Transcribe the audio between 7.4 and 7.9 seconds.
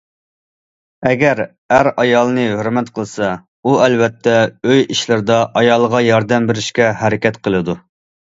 قىلىدۇ.